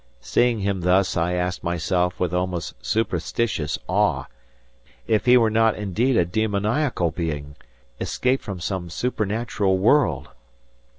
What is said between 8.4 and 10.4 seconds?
from some supernatural world.